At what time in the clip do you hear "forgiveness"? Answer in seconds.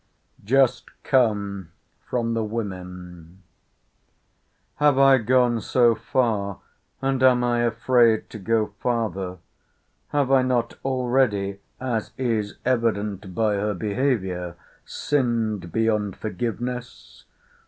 16.15-17.25